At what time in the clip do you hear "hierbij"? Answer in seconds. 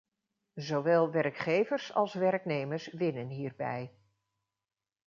3.29-3.93